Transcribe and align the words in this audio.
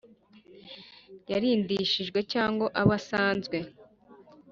yarindishijwe 1.31 2.19
cyangwa 2.33 2.65
abo 2.79 2.91
asanzwe 2.99 3.57